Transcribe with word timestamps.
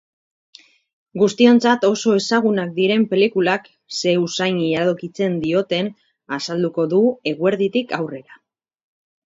Guztiontzat 1.23 1.85
oso 1.89 2.15
ezagunak 2.21 2.71
diren 2.79 3.05
pelikulak 3.11 3.69
ze 3.99 4.15
usain 4.23 4.59
iradokitzen 4.69 5.39
dioten 5.47 5.93
azalduko 6.41 6.89
du 6.97 7.05
eguerditik 7.37 7.99
aurrera. 8.03 8.45